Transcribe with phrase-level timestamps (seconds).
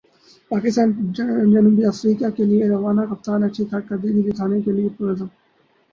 [0.51, 1.29] Pakistan team
[1.53, 4.21] جنوبی افریقہ کیلئے روانہ کپتان اچھی کارکردگی
[4.65, 5.27] کیلئے پر عزم